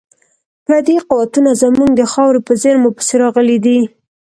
پردي 0.65 0.97
قوتونه 1.09 1.51
زموږ 1.61 1.89
د 1.95 2.01
خاورې 2.11 2.39
په 2.47 2.53
زیرمو 2.61 2.89
پسې 2.97 3.15
راغلي 3.23 3.57
دي. 3.65 3.79